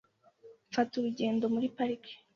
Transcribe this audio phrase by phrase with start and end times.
[0.69, 2.13] Mfata urugendo muri parike.